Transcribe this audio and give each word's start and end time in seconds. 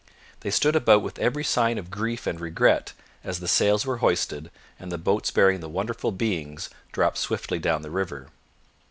They 0.39 0.49
stood 0.49 0.75
about 0.75 1.03
with 1.03 1.19
every 1.19 1.43
sign 1.43 1.77
of 1.77 1.91
grief 1.91 2.25
and 2.25 2.39
regret 2.41 2.93
as 3.23 3.39
the 3.39 3.47
sails 3.47 3.85
were 3.85 3.97
hoisted 3.97 4.49
and 4.79 4.91
the 4.91 4.97
boats 4.97 5.29
bearing 5.29 5.59
the 5.59 5.69
wonderful 5.69 6.11
beings 6.11 6.71
dropped 6.91 7.19
swiftly 7.19 7.59
down 7.59 7.83
the 7.83 7.91
river. 7.91 8.29